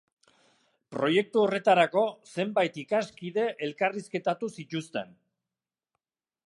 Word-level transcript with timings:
Proiektu 0.95 1.41
horretarako 1.41 2.05
zenbait 2.31 2.81
ikaskide 2.85 3.45
elkarrizketatu 3.67 4.53
zituzten. 4.61 5.17